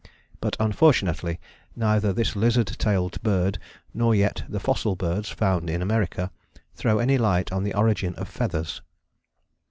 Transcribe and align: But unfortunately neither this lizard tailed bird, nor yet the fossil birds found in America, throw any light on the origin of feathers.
But 0.39 0.57
unfortunately 0.59 1.39
neither 1.75 2.11
this 2.11 2.35
lizard 2.35 2.65
tailed 2.79 3.21
bird, 3.21 3.59
nor 3.93 4.15
yet 4.15 4.41
the 4.49 4.59
fossil 4.59 4.95
birds 4.95 5.29
found 5.29 5.69
in 5.69 5.79
America, 5.79 6.31
throw 6.73 6.97
any 6.97 7.19
light 7.19 7.51
on 7.51 7.63
the 7.63 7.75
origin 7.75 8.15
of 8.15 8.27
feathers. 8.27 8.81